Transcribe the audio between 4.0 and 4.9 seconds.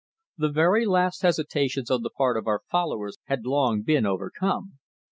overcome.